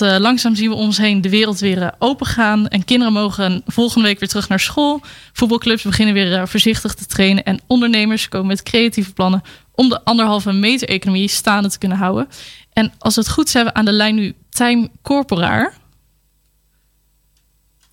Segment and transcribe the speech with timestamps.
[0.00, 2.68] uh, langzaam zien we om ons heen de wereld weer uh, open gaan.
[2.68, 5.00] En kinderen mogen volgende week weer terug naar school.
[5.32, 7.44] Voetbalclubs beginnen weer uh, voorzichtig te trainen.
[7.44, 9.42] En ondernemers komen met creatieve plannen
[9.74, 12.28] om de anderhalve meter economie staande te kunnen houden.
[12.72, 15.74] En als het goed is, hebben we aan de lijn nu Tijm Corporaar.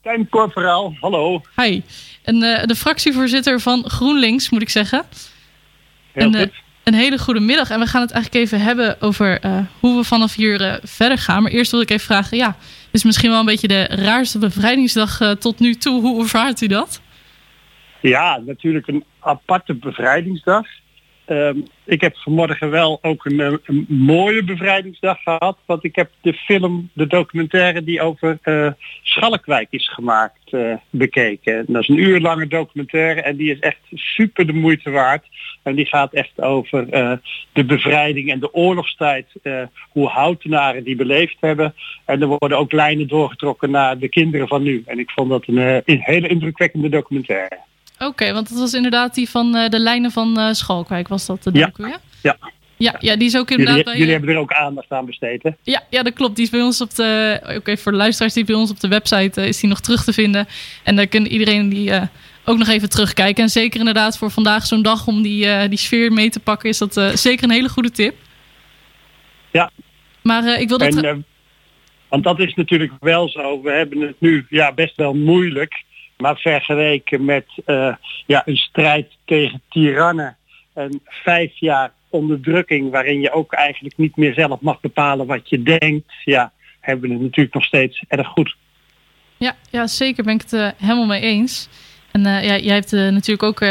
[0.02, 1.42] Tijm Corporaal, hallo.
[1.56, 1.82] Hi.
[2.24, 5.06] En de fractievoorzitter van GroenLinks, moet ik zeggen.
[6.12, 7.70] Heel en, goed een hele goede middag.
[7.70, 11.18] En we gaan het eigenlijk even hebben over uh, hoe we vanaf hier uh, verder
[11.18, 11.44] gaan.
[11.44, 12.56] Maar eerst wil ik even vragen, ja,
[12.92, 16.02] is misschien wel een beetje de raarste bevrijdingsdag uh, tot nu toe.
[16.02, 17.02] Hoe ervaart u dat?
[18.02, 20.68] Ja, natuurlijk een aparte bevrijdingsdag.
[21.30, 25.58] Um, ik heb vanmorgen wel ook een, een, mooie bevrijdingsdag gehad.
[25.66, 31.58] Want ik heb de film, de documentaire die over uh, Schalkwijk is gemaakt, uh, bekeken.
[31.58, 35.26] En dat is een uur lange documentaire en die is echt super de moeite waard.
[35.64, 36.90] En die gaat echt over
[37.54, 39.28] de bevrijding en de oorlogstijd.
[39.90, 41.74] hoe houtenaren die beleefd hebben.
[42.06, 44.84] En er worden ook lijnen doorgetrokken naar de kinderen van nu.
[44.86, 47.67] En ik vond dat een, een hele indrukwekkende documentaire.
[48.00, 51.26] Oké, okay, want dat was inderdaad die van uh, de lijnen van uh, Schalkwijk, was
[51.26, 51.66] dat de ja.
[51.66, 52.00] docu, ja?
[52.22, 52.38] Ja.
[52.80, 53.98] Ja, ja, die is ook inderdaad jullie, bij...
[53.98, 55.50] Jullie hebben er ook aandacht aan besteed, hè?
[55.64, 56.36] Ja, ja, dat klopt.
[56.36, 57.40] Die is bij ons op de...
[57.44, 59.80] Oké, okay, voor de luisteraars, die bij ons op de website uh, is die nog
[59.80, 60.48] terug te vinden.
[60.84, 62.10] En daar kan iedereen die
[62.46, 63.44] ook nog even terugkijken.
[63.44, 66.78] En zeker inderdaad voor vandaag zo'n dag om die, die sfeer mee te pakken, is
[66.78, 68.16] dat zeker een hele goede tip.
[69.52, 69.72] Ja.
[70.22, 70.96] Maar ik wil dat...
[70.96, 71.26] En,
[72.10, 73.62] want dat is natuurlijk wel zo.
[73.62, 75.84] We hebben het nu ja, best wel moeilijk.
[76.18, 80.38] Maar vergeleken met uh, ja, een strijd tegen tirannen
[80.74, 85.64] en vijf jaar onderdrukking waarin je ook eigenlijk niet meer zelf mag bepalen wat je
[85.64, 88.56] denkt, ja, hebben we het natuurlijk nog steeds erg goed.
[89.38, 91.70] Ja, ja zeker ben ik het uh, helemaal mee eens.
[92.12, 93.62] En uh, ja, jij hebt natuurlijk ook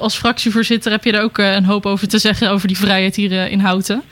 [0.00, 3.50] als fractievoorzitter heb je er ook een hoop over te zeggen over die vrijheid hier
[3.50, 4.02] in Houten.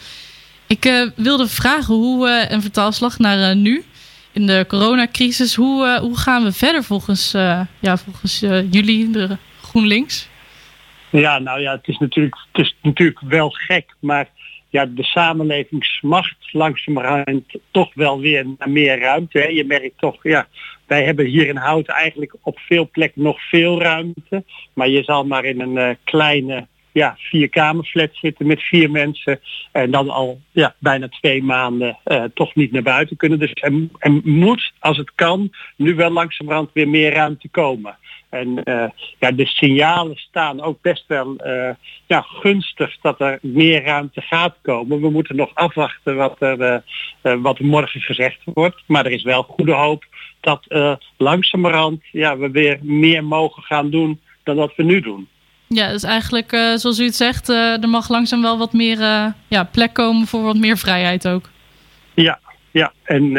[0.67, 3.85] Ik wilde vragen hoe een vertaalslag naar nu
[4.33, 5.55] in de coronacrisis.
[5.55, 10.29] Hoe, uh, hoe gaan we verder volgens, uh, ja, volgens uh, jullie, de GroenLinks?
[11.11, 14.29] Ja, nou ja, het is natuurlijk, het is natuurlijk wel gek, maar
[14.71, 19.39] ja, de samenleving smacht langzamerhand toch wel weer naar meer ruimte.
[19.39, 19.47] Hè.
[19.47, 20.47] Je merkt toch, ja,
[20.87, 24.45] wij hebben hier in Houten eigenlijk op veel plekken nog veel ruimte.
[24.73, 29.41] Maar je zal maar in een kleine ja, vierkamerflat zitten met vier mensen.
[29.73, 33.39] En dan al ja, bijna twee maanden uh, toch niet naar buiten kunnen.
[33.39, 33.73] Dus er,
[34.25, 37.97] moet, als het kan, nu wel langzamerhand weer meer ruimte komen.
[38.29, 38.85] En uh,
[39.19, 41.71] ja, de signalen staan ook best wel uh,
[42.07, 45.01] ja, gunstig dat er meer ruimte gaat komen.
[45.01, 46.83] We moeten nog afwachten wat er,
[47.23, 48.83] wat morgen gezegd wordt.
[48.87, 50.05] Maar er is wel goede hoop
[50.41, 50.67] dat
[51.17, 55.29] langzamerhand ja, we weer meer mogen gaan doen dan wat we nu doen.
[55.75, 58.99] Ja, dus eigenlijk, uh, zoals u het zegt, uh, er mag langzaam wel wat meer
[58.99, 61.51] uh, ja, plek komen voor wat meer vrijheid ook.
[62.15, 62.39] Ja,
[62.71, 62.93] ja.
[63.03, 63.33] En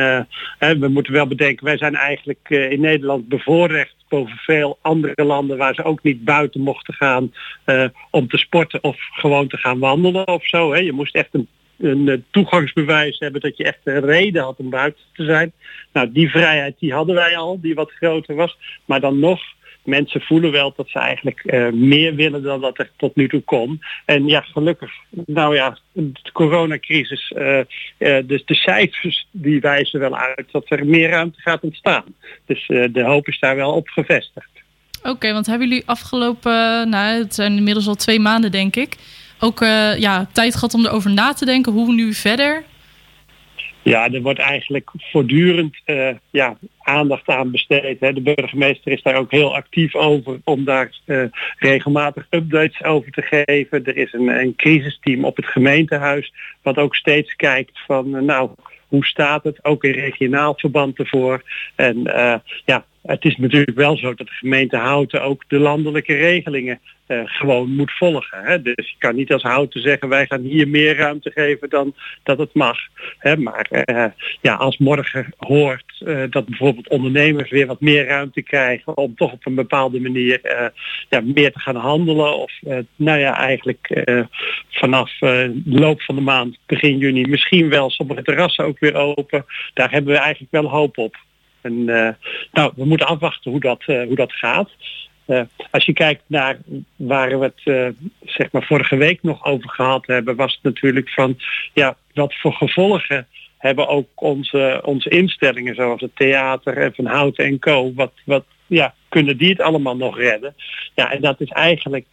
[0.57, 5.73] we moeten wel bedenken, wij zijn eigenlijk in Nederland bevoorrecht boven veel andere landen waar
[5.73, 7.33] ze ook niet buiten mochten gaan
[8.09, 10.73] om te sporten of gewoon te gaan wandelen of zo.
[10.73, 10.79] Hè.
[10.79, 15.03] Je moest echt een een toegangsbewijs hebben dat je echt een reden had om buiten
[15.13, 15.51] te zijn.
[15.93, 18.57] Nou, die vrijheid die hadden wij al, die wat groter was.
[18.85, 19.41] Maar dan nog
[19.83, 23.41] mensen voelen wel dat ze eigenlijk uh, meer willen dan dat er tot nu toe
[23.41, 23.81] kon.
[24.05, 27.59] En ja, gelukkig, nou ja, de coronacrisis, uh,
[27.97, 32.03] uh, dus de cijfers die wijzen wel uit dat er meer ruimte gaat ontstaan.
[32.45, 34.49] Dus de hoop is daar wel op gevestigd.
[35.03, 38.95] Oké, want hebben jullie afgelopen, nou het zijn inmiddels al twee maanden denk ik,
[39.39, 39.59] ook
[39.97, 42.63] ja, tijd gehad om erover na te denken hoe nu verder?
[43.83, 47.99] Ja, er wordt eigenlijk voortdurend uh, ja, aandacht aan besteed.
[47.99, 48.13] Hè.
[48.13, 51.23] De burgemeester is daar ook heel actief over om daar uh,
[51.57, 53.85] regelmatig updates over te geven.
[53.85, 58.49] Er is een, een crisisteam op het gemeentehuis wat ook steeds kijkt van uh, nou,
[58.87, 61.43] hoe staat het, ook in regionaal verband ervoor.
[61.75, 62.01] En
[62.65, 67.21] ja, het is natuurlijk wel zo dat de gemeente Houten ook de landelijke regelingen uh,
[67.23, 68.43] gewoon moet volgen.
[68.43, 68.61] Hè?
[68.61, 72.37] Dus je kan niet als Houten zeggen wij gaan hier meer ruimte geven dan dat
[72.37, 72.77] het mag.
[73.17, 73.37] Hè?
[73.37, 74.05] Maar uh,
[74.41, 79.31] ja, als morgen hoort uh, dat bijvoorbeeld ondernemers weer wat meer ruimte krijgen om toch
[79.31, 80.39] op een bepaalde manier
[81.09, 82.37] ja, meer te gaan handelen.
[82.37, 82.51] Of
[82.95, 84.03] nou ja, eigenlijk
[84.69, 89.45] vanaf de loop van de maand, begin juni, misschien wel sommige terrassen ook weer open.
[89.73, 91.15] Daar hebben we eigenlijk wel hoop op.
[91.63, 92.09] En uh,
[92.51, 94.69] nou, we moeten afwachten hoe dat, uh, hoe dat gaat.
[95.27, 96.57] Uh, als je kijkt naar
[96.95, 97.95] waar we het
[98.25, 101.37] zeg maar vorige week nog over gehad hebben, was het natuurlijk van
[101.73, 103.27] ja, wat voor gevolgen
[103.57, 107.93] hebben ook onze, onze instellingen zoals het theater en van Hout en Co.
[107.93, 110.55] Wat, wat ja, kunnen die het allemaal nog redden?
[110.95, 112.05] Ja, en dat is eigenlijk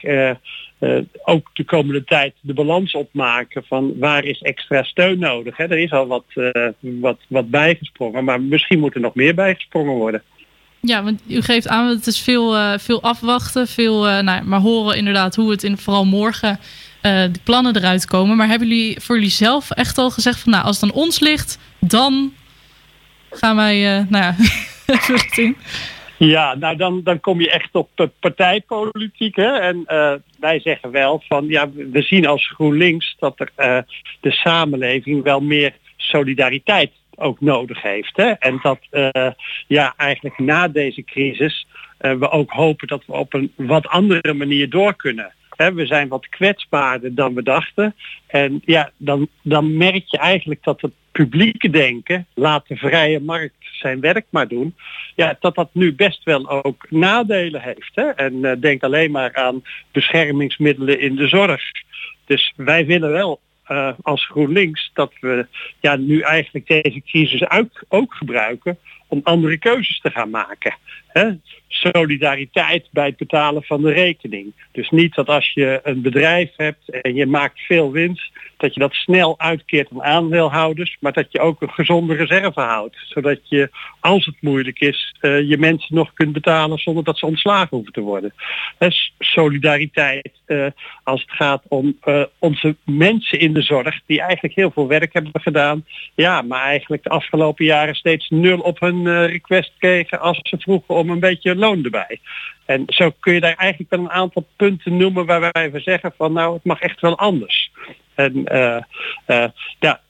[1.25, 5.57] ook de komende tijd de balans opmaken van waar is extra steun nodig.
[5.57, 5.65] Hè?
[5.65, 6.25] Er is al wat,
[6.81, 10.23] wat, wat bijgesprongen, maar misschien moet er nog meer bijgesprongen worden.
[10.81, 15.35] Ja, want u geeft aan, het is veel, veel afwachten, veel, nou, maar horen inderdaad
[15.35, 16.59] hoe het in vooral morgen
[17.03, 18.37] de plannen eruit komen.
[18.37, 21.21] Maar hebben jullie voor jullie zelf echt al gezegd van nou, als het aan ons
[21.21, 22.33] ligt, dan
[23.31, 24.37] gaan wij, nou ja,
[25.15, 25.56] richting.
[26.26, 29.37] Ja, nou dan, dan kom je echt op partijpolitiek.
[29.37, 29.58] Hè?
[29.58, 33.84] En uh, wij zeggen wel van ja, we zien als GroenLinks dat er
[34.20, 38.17] de samenleving wel meer solidariteit ook nodig heeft.
[38.17, 38.31] Hè?
[38.31, 38.78] En dat
[39.67, 41.67] ja, eigenlijk na deze crisis
[41.99, 45.32] we ook hopen dat we op een wat andere manier door kunnen
[45.69, 47.94] we zijn wat kwetsbaarder dan we dachten.
[48.26, 53.55] En ja, dan, dan merk je eigenlijk dat het publieke denken, laat de vrije markt
[53.61, 54.75] zijn werk maar doen,
[55.14, 57.90] ja, dat dat nu best wel ook nadelen heeft.
[57.94, 58.08] Hè?
[58.08, 59.62] En uh, denk alleen maar aan
[59.93, 61.62] beschermingsmiddelen in de zorg.
[62.25, 63.40] Dus wij willen wel
[63.70, 65.46] uh, als GroenLinks dat we
[65.81, 68.78] ja, nu eigenlijk deze crisis ook, ook gebruiken
[69.08, 70.75] om andere keuzes te gaan maken.
[71.69, 74.52] Solidariteit bij het betalen van de rekening.
[74.72, 78.81] Dus niet dat als je een bedrijf hebt en je maakt veel winst, dat je
[78.81, 82.96] dat snel uitkeert aan aandeelhouders, maar dat je ook een gezonde reserve houdt.
[83.08, 83.70] Zodat je,
[84.00, 87.93] als het moeilijk is, uh, je mensen nog kunt betalen zonder dat ze ontslagen hoeven
[87.93, 88.34] te worden.
[89.19, 90.67] Solidariteit uh,
[91.02, 91.99] als het gaat om
[92.38, 95.85] onze mensen in de zorg, die eigenlijk heel veel werk hebben gedaan.
[96.15, 100.95] Ja, maar eigenlijk de afgelopen jaren steeds nul op hun request kregen als ze vroegen
[100.95, 102.21] om een beetje loon erbij.
[102.65, 106.12] En zo kun je daar eigenlijk wel een aantal punten noemen waar wij van zeggen
[106.17, 107.71] van nou het mag echt wel anders.
[108.15, 108.83] En uh,
[109.27, 109.45] uh,
[109.81, 110.01] ja,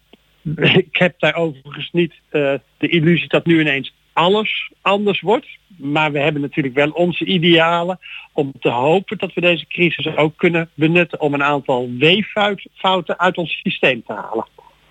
[0.85, 5.46] ik heb daar overigens niet de illusie dat nu ineens alles anders wordt.
[5.76, 7.99] Maar we hebben natuurlijk wel onze idealen
[8.32, 13.37] om te hopen dat we deze crisis ook kunnen benutten om een aantal weeffouten uit
[13.37, 14.46] ons systeem te halen.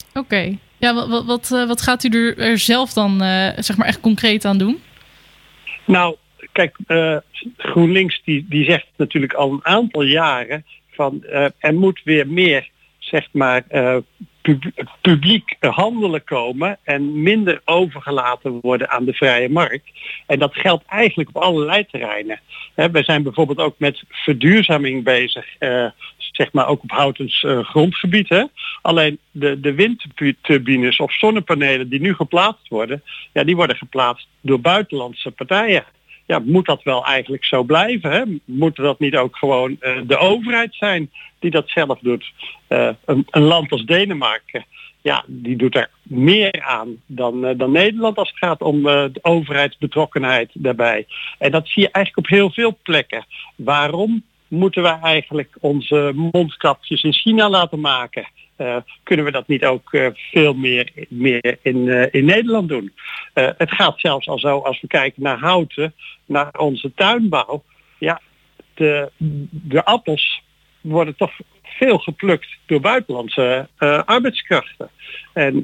[0.10, 0.58] Oké, okay.
[0.78, 3.20] ja, wat, wat, wat, gaat u er, zelf dan
[3.56, 4.80] zeg maar echt concreet aan doen?
[5.86, 6.16] Nou,
[6.52, 7.18] kijk, uh,
[7.58, 12.70] GroenLinks die, die zegt natuurlijk al een aantal jaren van uh, er moet weer meer
[13.00, 13.98] zeg maar uh,
[15.02, 19.90] publiek handelen komen en minder overgelaten worden aan de vrije markt.
[20.26, 22.40] En dat geldt eigenlijk op allerlei terreinen.
[22.76, 25.86] Wij zijn bijvoorbeeld ook met verduurzaming bezig, uh,
[26.18, 28.30] zeg maar ook op houtens uh, grondgebied.
[28.30, 28.44] Hè?
[28.82, 33.04] Alleen de, de windturbines of zonnepanelen die nu geplaatst worden,
[33.34, 35.86] ja, die worden geplaatst door buitenlandse partijen
[36.30, 38.12] ja, moet dat wel eigenlijk zo blijven?
[38.12, 38.24] Hè?
[38.46, 42.32] Moet dat niet ook gewoon uh, de overheid zijn die dat zelf doet?
[42.68, 44.66] Uh, een, een, land als Denemarken,
[45.02, 49.20] ja, die doet er meer aan dan, uh, dan Nederland als het gaat om de
[49.22, 51.08] overheidsbetrokkenheid daarbij.
[51.38, 53.26] En dat zie je eigenlijk op heel veel plekken.
[53.56, 58.28] Waarom moeten wij eigenlijk onze mondkapjes in China laten maken?
[58.60, 62.94] Uh, kunnen we dat niet ook uh, veel meer, meer in, uh, in Nederland doen.
[63.34, 65.94] het gaat zelfs al zo als we kijken naar houten,
[66.26, 67.64] naar onze tuinbouw.
[67.98, 68.22] Ja,
[68.74, 69.12] de,
[69.50, 70.44] de appels
[70.82, 71.32] worden toch
[71.64, 73.68] veel geplukt door buitenlandse
[74.06, 74.90] arbeidskrachten.
[75.34, 75.62] En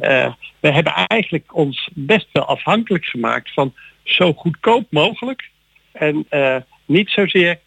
[0.59, 5.49] we hebben eigenlijk ons best wel afhankelijk gemaakt van zo goedkoop mogelijk.
[5.91, 6.27] En
[6.85, 7.59] niet zozeer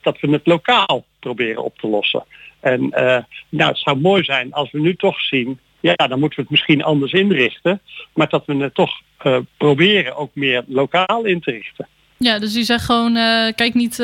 [0.00, 2.24] dat we het lokaal proberen op te lossen.
[2.60, 3.18] En uh,
[3.48, 6.50] nou, het zou mooi zijn als we nu toch zien, ja, dan moeten we het
[6.50, 7.80] misschien anders inrichten,
[8.14, 11.88] maar dat we het toch uh, proberen ook meer lokaal in te richten.
[12.16, 13.96] Ja, dus u zegt gewoon, uh, kijk niet,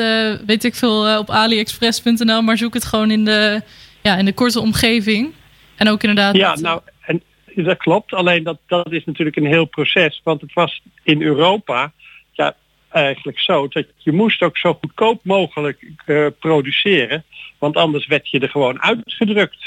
[0.45, 3.61] weet ik veel, op aliexpress.nl, maar zoek het gewoon in de,
[4.01, 5.33] ja, in de korte omgeving.
[5.75, 6.35] En ook inderdaad.
[6.35, 7.21] Ja, nou, en
[7.55, 8.13] dat klopt.
[8.13, 10.21] Alleen dat, dat is natuurlijk een heel proces.
[10.23, 11.91] Want het was in Europa,
[12.31, 12.55] ja,
[12.91, 17.23] eigenlijk zo dat je moest ook zo goedkoop mogelijk uh, produceren,
[17.57, 19.63] want anders werd je er gewoon uitgedrukt.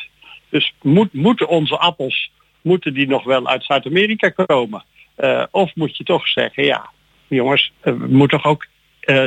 [0.49, 2.31] Dus moet, moeten onze appels,
[2.63, 4.85] moeten die nog wel uit Zuid-Amerika komen?
[5.17, 6.91] Uh, of moet je toch zeggen, ja,
[7.27, 8.67] jongens, uh, we moeten toch ook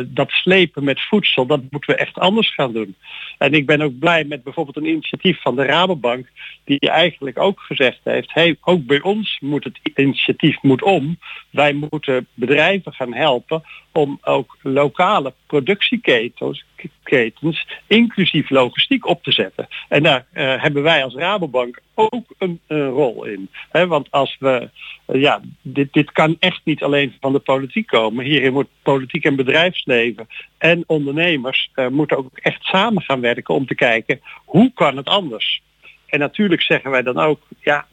[0.05, 2.95] dat slepen met voedsel, dat moeten we echt anders gaan doen.
[3.37, 6.27] En ik ben ook blij met bijvoorbeeld een initiatief van de Rabobank,
[6.63, 11.17] die eigenlijk ook gezegd heeft, hey, ook bij ons moet het initiatief moet om.
[11.49, 16.65] Wij moeten bedrijven gaan helpen om ook lokale productieketens
[17.03, 19.67] ketens, inclusief logistiek op te zetten.
[19.89, 23.49] En daar uh, hebben wij als Rabobank ook een, een rol in.
[23.71, 24.69] Want als we,
[25.07, 28.25] uh, ja, dit, dit kan echt niet alleen van de politiek komen.
[28.25, 30.27] Hierin moet politiek en bedrijfsleven
[30.57, 35.61] en ondernemers moeten ook echt samen gaan werken om te kijken hoe kan het anders.
[36.07, 37.85] En natuurlijk zeggen wij dan ook, ja,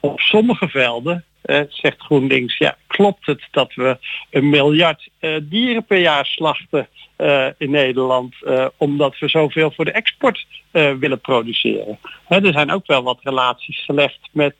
[0.00, 1.24] op sommige velden
[1.68, 3.98] zegt GroenLinks, ja, klopt het dat we
[4.30, 5.08] een miljard
[5.42, 6.88] dieren per jaar slachten
[7.58, 8.34] in Nederland,
[8.76, 11.98] omdat we zoveel voor de export willen produceren.
[12.28, 14.54] er zijn ook wel wat relaties gelegd met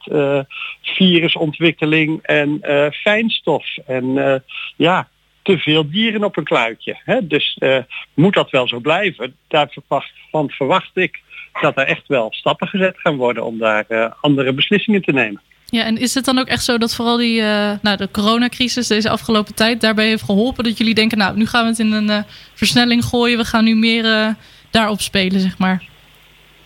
[0.82, 2.60] virusontwikkeling en
[2.92, 3.76] fijnstof.
[3.86, 4.42] En
[4.76, 5.08] ja,
[5.50, 7.00] te veel dieren op een kluitje.
[7.04, 7.26] Hè?
[7.26, 7.78] Dus uh,
[8.14, 9.34] moet dat wel zo blijven.
[9.48, 11.20] Daarvan verwacht ik
[11.60, 15.40] dat er echt wel stappen gezet gaan worden om daar uh, andere beslissingen te nemen.
[15.66, 18.86] Ja, en is het dan ook echt zo dat vooral die, uh, nou, de coronacrisis
[18.86, 21.92] deze afgelopen tijd daarbij heeft geholpen dat jullie denken, nou, nu gaan we het in
[21.92, 24.34] een versnelling gooien, we gaan nu meer
[24.70, 25.84] daarop spelen, zeg maar?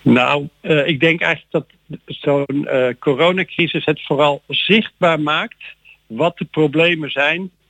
[0.03, 1.67] Nou, ik denk eigenlijk dat
[2.07, 5.62] zo'n coronacrisis het vooral zichtbaar maakt
[6.07, 7.63] wat de problemen zijn eh,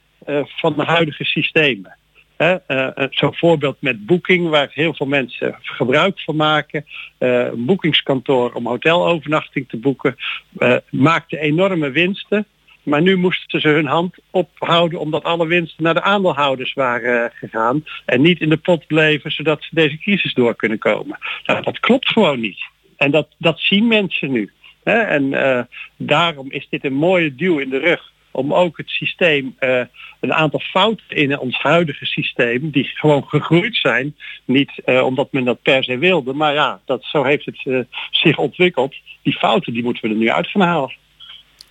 [0.47, 1.97] van de huidige systemen.
[2.39, 6.87] Uh, Zo'n voorbeeld met boeking, waar heel veel mensen gebruik van maken.
[7.19, 10.17] een boekingskantoor om hotelovernachting te boeken,
[10.91, 12.47] maakte enorme winsten.
[12.83, 17.85] Maar nu moesten ze hun hand ophouden omdat alle winsten naar de aandeelhouders waren gegaan.
[18.05, 21.19] En niet in de pot bleven zodat ze deze crisis door kunnen komen.
[21.47, 22.65] Nou, dat klopt gewoon niet.
[22.97, 24.53] En dat, dat zien mensen nu.
[24.83, 25.35] En
[25.97, 29.81] daarom is dit een mooie duw in de rug om ook het systeem, uh,
[30.21, 35.45] een aantal fouten in ons huidige systeem, die gewoon gegroeid zijn, niet uh, omdat men
[35.45, 38.95] dat per se wilde, maar ja, dat, zo heeft het uh, zich ontwikkeld.
[39.23, 40.93] Die fouten die moeten we er nu uit gaan halen.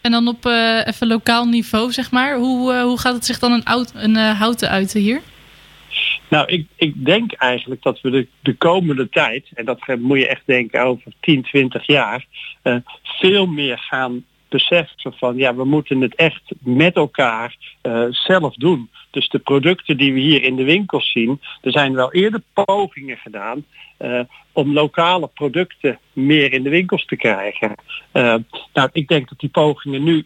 [0.01, 0.45] En dan op
[0.85, 4.69] even lokaal niveau, zeg maar, hoe, hoe gaat het zich dan een, oud, een houten
[4.69, 5.21] uiten hier?
[6.29, 10.27] Nou, ik, ik denk eigenlijk dat we de, de komende tijd, en dat moet je
[10.27, 12.25] echt denken over 10, 20 jaar,
[13.03, 18.89] veel meer gaan beseffen van ja, we moeten het echt met elkaar uh, zelf doen.
[19.11, 23.17] Dus de producten die we hier in de winkels zien, er zijn wel eerder pogingen
[23.17, 23.65] gedaan
[23.99, 24.19] uh,
[24.51, 27.75] om lokale producten meer in de winkels te krijgen.
[28.13, 28.35] Uh,
[28.73, 30.25] nou, ik denk dat die pogingen nu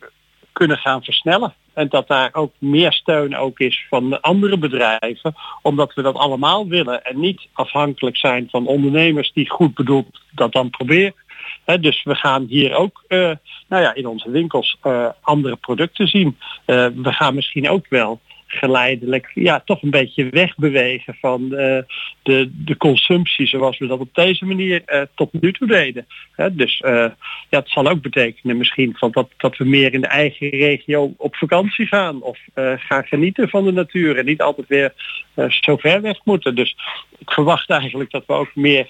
[0.51, 1.53] kunnen gaan versnellen.
[1.73, 5.35] En dat daar ook meer steun ook is van andere bedrijven.
[5.61, 7.03] Omdat we dat allemaal willen.
[7.03, 11.13] En niet afhankelijk zijn van ondernemers die goed bedoeld dat dan proberen
[11.75, 13.31] dus we gaan hier ook uh,
[13.67, 16.37] nou ja, in onze winkels uh, andere producten zien.
[16.65, 18.19] Uh, we gaan misschien ook wel
[18.49, 24.45] geleidelijk ja, toch een beetje wegbewegen van de, de consumptie zoals we dat op deze
[24.45, 26.07] manier tot nu toe deden.
[26.51, 27.15] dus ja,
[27.49, 31.35] het zal ook betekenen misschien van dat, dat we meer in de eigen regio op
[31.35, 32.39] vakantie gaan of
[32.77, 34.93] gaan genieten van de natuur en niet altijd weer
[35.49, 36.55] zo ver weg moeten.
[36.55, 36.75] Dus
[37.17, 38.87] ik verwacht eigenlijk dat we ook meer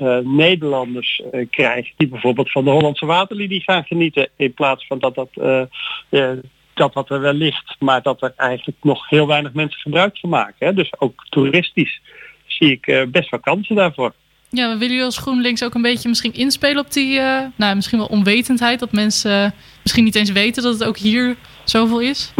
[0.00, 4.98] uh, Nederlanders uh, krijgt die bijvoorbeeld van de Hollandse waterlinie gaan genieten in plaats van
[4.98, 6.32] dat dat, uh,
[6.74, 10.30] dat, dat er wel ligt, maar dat er eigenlijk nog heel weinig mensen gebruik van
[10.30, 10.66] maken.
[10.66, 10.74] Hè?
[10.74, 12.00] Dus ook toeristisch
[12.46, 14.12] zie ik best wel kansen daarvoor.
[14.50, 17.20] Ja, we willen jullie als GroenLinks ook een beetje misschien inspelen op die,
[17.56, 22.00] nou misschien wel onwetendheid, dat mensen misschien niet eens weten dat het ook hier zoveel
[22.00, 22.32] is?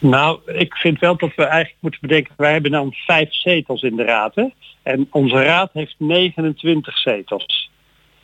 [0.00, 3.96] Nou, ik vind wel dat we eigenlijk moeten bedenken, wij hebben dan vijf zetels in
[3.96, 4.34] de raad.
[4.34, 4.44] Hè?
[4.84, 7.70] En onze raad heeft 29 zetels.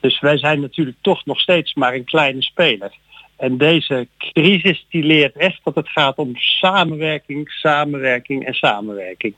[0.00, 2.92] Dus wij zijn natuurlijk toch nog steeds maar een kleine speler.
[3.36, 9.34] En deze crisis die leert echt dat het gaat om samenwerking, samenwerking en samenwerking.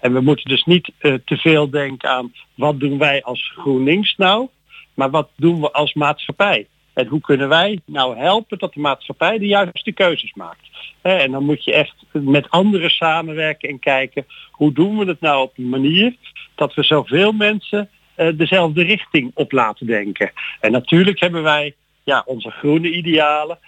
[0.00, 4.16] En we moeten dus niet uh, te veel denken aan wat doen wij als GroenLinks
[4.16, 4.48] nou,
[4.94, 6.66] maar wat doen we als maatschappij.
[6.92, 10.68] En hoe kunnen wij nou helpen dat de maatschappij de juiste keuzes maakt.
[11.02, 15.42] En dan moet je echt met anderen samenwerken en kijken hoe doen we het nou
[15.42, 16.14] op een manier
[16.54, 20.32] dat we zoveel mensen uh, dezelfde richting op laten denken.
[20.60, 23.58] En natuurlijk hebben wij ja, onze groene idealen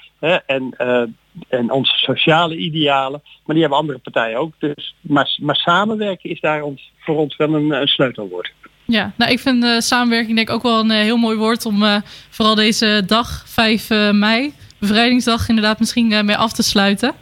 [0.47, 1.03] en, uh,
[1.49, 4.53] en onze sociale idealen, maar die hebben andere partijen ook.
[4.59, 6.63] Dus, maar, maar samenwerken is daar
[6.99, 8.53] voor ons wel een sleutelwoord.
[8.87, 11.83] Ja, nou ik vind uh, samenwerking denk ik ook wel een heel mooi woord om
[11.83, 11.97] uh,
[12.31, 17.13] vooral deze dag, 5 mei, bevrijdingsdag, inderdaad misschien mee af te sluiten.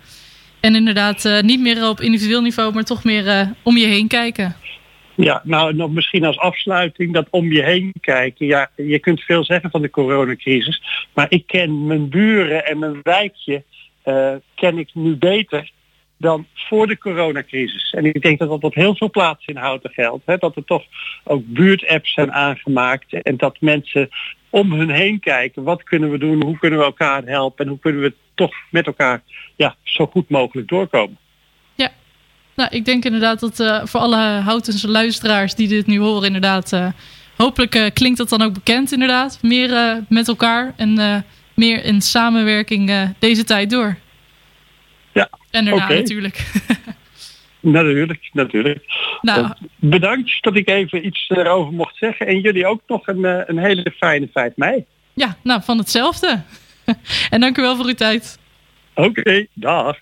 [0.60, 4.56] En inderdaad niet meer op individueel niveau, maar toch meer om je heen kijken.
[5.14, 8.46] Ja, nou nog misschien als afsluiting dat om je heen kijken.
[8.46, 10.82] Ja, je kunt veel zeggen van de coronacrisis.
[11.14, 13.62] Maar ik ken mijn buren en mijn wijkje
[14.54, 15.70] ken ik nu beter
[16.20, 17.92] dan voor de coronacrisis.
[17.92, 20.26] En ik denk dat dat op heel veel plaatsen in Houten geldt.
[20.26, 20.36] Hè?
[20.36, 20.84] Dat er toch
[21.24, 23.22] ook buurtapps zijn aangemaakt.
[23.22, 24.08] En dat mensen
[24.50, 25.62] om hun heen kijken.
[25.62, 26.44] Wat kunnen we doen?
[26.44, 27.64] Hoe kunnen we elkaar helpen?
[27.64, 29.22] En hoe kunnen we toch met elkaar
[29.56, 31.18] ja, zo goed mogelijk doorkomen?
[31.74, 31.90] Ja,
[32.56, 36.72] nou, ik denk inderdaad dat uh, voor alle Houtense luisteraars die dit nu horen, inderdaad,
[36.72, 36.86] uh,
[37.36, 39.38] hopelijk uh, klinkt dat dan ook bekend inderdaad.
[39.42, 41.24] Meer met elkaar en
[41.54, 43.96] meer in samenwerking deze tijd door.
[45.12, 45.96] Ja, En daarna okay.
[45.96, 46.36] natuurlijk.
[47.62, 48.84] Natuurlijk, natuurlijk.
[49.20, 52.26] Nou, bedankt dat ik even iets erover mocht zeggen.
[52.26, 54.84] En jullie ook nog een, een hele fijne 5 mei.
[55.12, 56.42] Ja, nou van hetzelfde.
[57.30, 58.38] en dank u wel voor uw tijd.
[58.94, 59.96] Oké, okay, dag.